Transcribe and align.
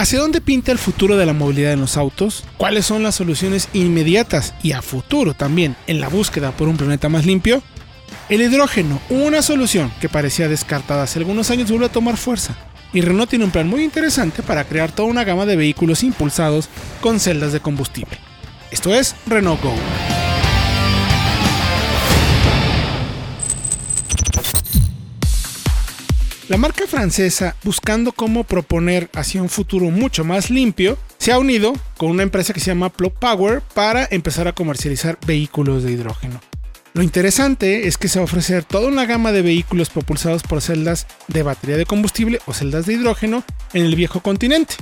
¿Hacia 0.00 0.18
dónde 0.18 0.40
pinta 0.40 0.72
el 0.72 0.78
futuro 0.78 1.18
de 1.18 1.26
la 1.26 1.34
movilidad 1.34 1.74
en 1.74 1.82
los 1.82 1.98
autos? 1.98 2.44
¿Cuáles 2.56 2.86
son 2.86 3.02
las 3.02 3.16
soluciones 3.16 3.68
inmediatas 3.74 4.54
y 4.62 4.72
a 4.72 4.80
futuro 4.80 5.34
también 5.34 5.76
en 5.86 6.00
la 6.00 6.08
búsqueda 6.08 6.52
por 6.52 6.68
un 6.68 6.78
planeta 6.78 7.10
más 7.10 7.26
limpio? 7.26 7.62
El 8.30 8.40
hidrógeno, 8.40 8.98
una 9.10 9.42
solución 9.42 9.92
que 10.00 10.08
parecía 10.08 10.48
descartada 10.48 11.02
hace 11.02 11.18
algunos 11.18 11.50
años, 11.50 11.68
vuelve 11.68 11.84
a 11.84 11.92
tomar 11.92 12.16
fuerza. 12.16 12.56
Y 12.94 13.02
Renault 13.02 13.28
tiene 13.28 13.44
un 13.44 13.50
plan 13.50 13.68
muy 13.68 13.84
interesante 13.84 14.42
para 14.42 14.64
crear 14.64 14.90
toda 14.90 15.10
una 15.10 15.24
gama 15.24 15.44
de 15.44 15.56
vehículos 15.56 16.02
impulsados 16.02 16.70
con 17.02 17.20
celdas 17.20 17.52
de 17.52 17.60
combustible. 17.60 18.16
Esto 18.70 18.94
es 18.94 19.14
Renault 19.26 19.62
Go. 19.62 19.74
La 26.50 26.56
marca 26.56 26.88
francesa, 26.88 27.54
buscando 27.62 28.10
cómo 28.10 28.42
proponer 28.42 29.08
hacia 29.14 29.40
un 29.40 29.48
futuro 29.48 29.88
mucho 29.92 30.24
más 30.24 30.50
limpio, 30.50 30.98
se 31.16 31.30
ha 31.30 31.38
unido 31.38 31.72
con 31.96 32.10
una 32.10 32.24
empresa 32.24 32.52
que 32.52 32.58
se 32.58 32.72
llama 32.72 32.88
Plug 32.88 33.12
Power 33.12 33.62
para 33.72 34.08
empezar 34.10 34.48
a 34.48 34.52
comercializar 34.52 35.16
vehículos 35.24 35.84
de 35.84 35.92
hidrógeno. 35.92 36.40
Lo 36.92 37.04
interesante 37.04 37.86
es 37.86 37.96
que 37.96 38.08
se 38.08 38.18
va 38.18 38.22
a 38.22 38.24
ofrecer 38.24 38.64
toda 38.64 38.88
una 38.88 39.06
gama 39.06 39.30
de 39.30 39.42
vehículos 39.42 39.90
propulsados 39.90 40.42
por 40.42 40.60
celdas 40.60 41.06
de 41.28 41.44
batería 41.44 41.76
de 41.76 41.86
combustible 41.86 42.40
o 42.46 42.52
celdas 42.52 42.84
de 42.84 42.94
hidrógeno 42.94 43.44
en 43.72 43.84
el 43.84 43.94
viejo 43.94 44.18
continente. 44.18 44.74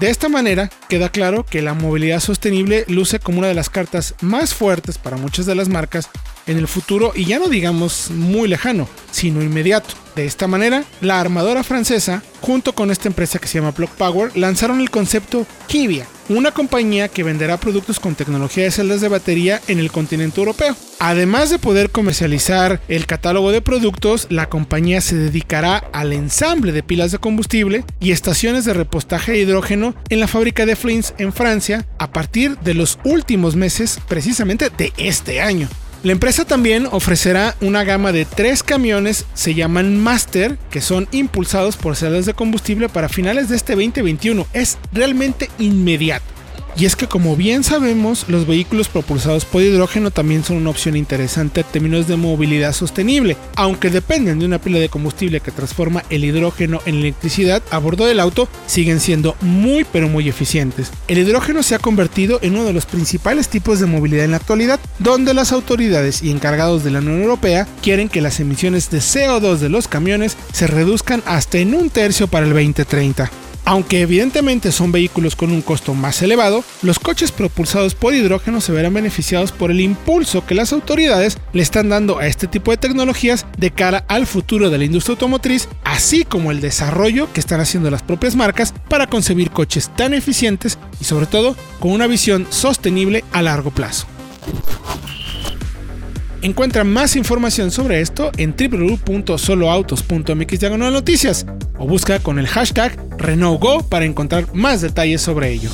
De 0.00 0.10
esta 0.10 0.28
manera 0.28 0.70
queda 0.88 1.10
claro 1.10 1.46
que 1.46 1.62
la 1.62 1.74
movilidad 1.74 2.18
sostenible 2.18 2.84
luce 2.88 3.20
como 3.20 3.38
una 3.38 3.46
de 3.46 3.54
las 3.54 3.70
cartas 3.70 4.16
más 4.22 4.54
fuertes 4.54 4.98
para 4.98 5.18
muchas 5.18 5.46
de 5.46 5.54
las 5.54 5.68
marcas 5.68 6.10
en 6.50 6.58
el 6.58 6.68
futuro 6.68 7.12
y 7.14 7.24
ya 7.24 7.38
no 7.38 7.48
digamos 7.48 8.10
muy 8.10 8.48
lejano, 8.48 8.88
sino 9.10 9.42
inmediato. 9.42 9.94
De 10.16 10.26
esta 10.26 10.48
manera, 10.48 10.84
la 11.00 11.20
armadora 11.20 11.62
francesa, 11.62 12.22
junto 12.40 12.74
con 12.74 12.90
esta 12.90 13.08
empresa 13.08 13.38
que 13.38 13.46
se 13.46 13.58
llama 13.58 13.70
Block 13.70 13.90
Power, 13.92 14.36
lanzaron 14.36 14.80
el 14.80 14.90
concepto 14.90 15.46
Kivia, 15.68 16.06
una 16.28 16.50
compañía 16.50 17.08
que 17.08 17.22
venderá 17.22 17.58
productos 17.58 18.00
con 18.00 18.16
tecnología 18.16 18.64
de 18.64 18.70
celdas 18.72 19.00
de 19.00 19.08
batería 19.08 19.60
en 19.68 19.78
el 19.78 19.90
continente 19.90 20.40
europeo. 20.40 20.76
Además 20.98 21.50
de 21.50 21.58
poder 21.58 21.90
comercializar 21.90 22.80
el 22.88 23.06
catálogo 23.06 23.52
de 23.52 23.62
productos, 23.62 24.26
la 24.30 24.48
compañía 24.48 25.00
se 25.00 25.16
dedicará 25.16 25.78
al 25.92 26.12
ensamble 26.12 26.72
de 26.72 26.82
pilas 26.82 27.12
de 27.12 27.18
combustible 27.18 27.84
y 28.00 28.10
estaciones 28.10 28.64
de 28.64 28.74
repostaje 28.74 29.32
de 29.32 29.38
hidrógeno 29.38 29.94
en 30.08 30.20
la 30.20 30.28
fábrica 30.28 30.66
de 30.66 30.76
Flins 30.76 31.14
en 31.18 31.32
Francia 31.32 31.86
a 31.98 32.12
partir 32.12 32.58
de 32.58 32.74
los 32.74 32.98
últimos 33.04 33.54
meses 33.56 34.00
precisamente 34.08 34.70
de 34.70 34.92
este 34.96 35.40
año. 35.40 35.68
La 36.02 36.12
empresa 36.12 36.46
también 36.46 36.86
ofrecerá 36.90 37.56
una 37.60 37.84
gama 37.84 38.10
de 38.10 38.24
tres 38.24 38.62
camiones, 38.62 39.26
se 39.34 39.54
llaman 39.54 39.98
Master, 39.98 40.56
que 40.70 40.80
son 40.80 41.06
impulsados 41.12 41.76
por 41.76 41.94
celdas 41.94 42.24
de 42.24 42.32
combustible 42.32 42.88
para 42.88 43.10
finales 43.10 43.50
de 43.50 43.56
este 43.56 43.74
2021. 43.74 44.46
Es 44.54 44.78
realmente 44.94 45.50
inmediato. 45.58 46.39
Y 46.76 46.86
es 46.86 46.96
que 46.96 47.06
como 47.06 47.36
bien 47.36 47.64
sabemos, 47.64 48.26
los 48.28 48.46
vehículos 48.46 48.88
propulsados 48.88 49.44
por 49.44 49.62
hidrógeno 49.62 50.10
también 50.10 50.44
son 50.44 50.56
una 50.56 50.70
opción 50.70 50.96
interesante 50.96 51.60
en 51.60 51.66
términos 51.66 52.08
de 52.08 52.16
movilidad 52.16 52.72
sostenible. 52.72 53.36
Aunque 53.56 53.90
dependen 53.90 54.38
de 54.38 54.46
una 54.46 54.60
pila 54.60 54.78
de 54.78 54.88
combustible 54.88 55.40
que 55.40 55.50
transforma 55.50 56.04
el 56.10 56.24
hidrógeno 56.24 56.80
en 56.86 56.96
electricidad 56.96 57.62
a 57.70 57.78
bordo 57.78 58.06
del 58.06 58.20
auto, 58.20 58.48
siguen 58.66 59.00
siendo 59.00 59.36
muy 59.40 59.84
pero 59.84 60.08
muy 60.08 60.28
eficientes. 60.28 60.90
El 61.08 61.18
hidrógeno 61.18 61.62
se 61.62 61.74
ha 61.74 61.78
convertido 61.78 62.38
en 62.42 62.54
uno 62.54 62.64
de 62.64 62.72
los 62.72 62.86
principales 62.86 63.48
tipos 63.48 63.80
de 63.80 63.86
movilidad 63.86 64.24
en 64.24 64.32
la 64.32 64.36
actualidad, 64.38 64.80
donde 64.98 65.34
las 65.34 65.52
autoridades 65.52 66.22
y 66.22 66.30
encargados 66.30 66.84
de 66.84 66.90
la 66.90 67.00
Unión 67.00 67.22
Europea 67.22 67.66
quieren 67.82 68.08
que 68.08 68.20
las 68.20 68.40
emisiones 68.40 68.90
de 68.90 68.98
CO2 68.98 69.58
de 69.58 69.68
los 69.68 69.88
camiones 69.88 70.36
se 70.52 70.66
reduzcan 70.66 71.22
hasta 71.26 71.58
en 71.58 71.74
un 71.74 71.90
tercio 71.90 72.28
para 72.28 72.46
el 72.46 72.52
2030. 72.52 73.30
Aunque 73.70 74.00
evidentemente 74.00 74.72
son 74.72 74.90
vehículos 74.90 75.36
con 75.36 75.52
un 75.52 75.62
costo 75.62 75.94
más 75.94 76.20
elevado, 76.22 76.64
los 76.82 76.98
coches 76.98 77.30
propulsados 77.30 77.94
por 77.94 78.12
hidrógeno 78.12 78.60
se 78.60 78.72
verán 78.72 78.94
beneficiados 78.94 79.52
por 79.52 79.70
el 79.70 79.80
impulso 79.80 80.44
que 80.44 80.56
las 80.56 80.72
autoridades 80.72 81.38
le 81.52 81.62
están 81.62 81.88
dando 81.88 82.18
a 82.18 82.26
este 82.26 82.48
tipo 82.48 82.72
de 82.72 82.78
tecnologías 82.78 83.46
de 83.58 83.70
cara 83.70 84.04
al 84.08 84.26
futuro 84.26 84.70
de 84.70 84.78
la 84.78 84.86
industria 84.86 85.12
automotriz, 85.12 85.68
así 85.84 86.24
como 86.24 86.50
el 86.50 86.60
desarrollo 86.60 87.32
que 87.32 87.38
están 87.38 87.60
haciendo 87.60 87.92
las 87.92 88.02
propias 88.02 88.34
marcas 88.34 88.74
para 88.88 89.06
concebir 89.06 89.52
coches 89.52 89.88
tan 89.96 90.14
eficientes 90.14 90.76
y 91.00 91.04
sobre 91.04 91.26
todo 91.26 91.54
con 91.78 91.92
una 91.92 92.08
visión 92.08 92.48
sostenible 92.50 93.22
a 93.30 93.40
largo 93.40 93.70
plazo. 93.70 94.08
Encuentra 96.42 96.84
más 96.84 97.16
información 97.16 97.70
sobre 97.70 98.00
esto 98.00 98.30
en 98.38 98.54
www.soloautos.mx 98.56 100.70
noticias 100.70 101.44
o 101.78 101.86
busca 101.86 102.18
con 102.18 102.38
el 102.38 102.46
hashtag 102.46 102.96
RenaultGo 103.18 103.82
para 103.88 104.06
encontrar 104.06 104.46
más 104.54 104.80
detalles 104.80 105.20
sobre 105.20 105.50
ello. 105.50 105.68